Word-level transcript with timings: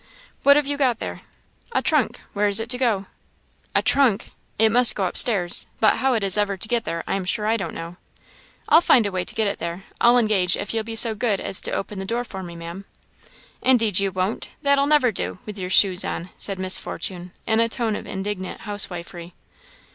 "What 0.41 0.55
have 0.55 0.65
you 0.65 0.77
got 0.79 0.97
there?" 0.97 1.21
"A 1.73 1.83
trunk. 1.83 2.19
Where 2.33 2.47
is 2.47 2.59
it 2.59 2.71
to 2.71 2.77
go?" 2.79 3.05
"A 3.75 3.83
trunk! 3.83 4.31
It 4.57 4.71
must 4.71 4.95
go 4.95 5.03
up 5.03 5.15
stairs; 5.15 5.67
but 5.79 5.97
how 5.97 6.15
it 6.15 6.23
is 6.23 6.39
ever 6.39 6.57
to 6.57 6.67
get 6.67 6.85
there, 6.85 7.03
I 7.05 7.13
am 7.13 7.23
sure 7.23 7.45
I 7.45 7.55
don't 7.55 7.75
know." 7.75 7.97
"I'll 8.67 8.81
find 8.81 9.05
a 9.05 9.11
way 9.11 9.23
to 9.23 9.35
get 9.35 9.45
it 9.45 9.59
there, 9.59 9.83
I'll 10.01 10.17
engage, 10.17 10.57
if 10.57 10.73
you'll 10.73 10.83
be 10.83 10.95
so 10.95 11.13
good 11.13 11.39
as 11.39 11.61
to 11.61 11.71
open 11.73 11.99
the 11.99 12.05
door 12.05 12.23
for 12.23 12.41
me, 12.41 12.55
Maam." 12.55 12.85
"Indeed 13.61 13.99
you 13.99 14.11
won't! 14.11 14.49
That'll 14.63 14.87
never 14.87 15.11
do! 15.11 15.37
With 15.45 15.59
your 15.59 15.69
shoes!" 15.69 16.03
said 16.35 16.57
Miss 16.57 16.79
Fortune, 16.79 17.31
in 17.45 17.59
a 17.59 17.69
tone 17.69 17.95
of 17.95 18.07
indignant 18.07 18.61
housewifery. 18.61 19.35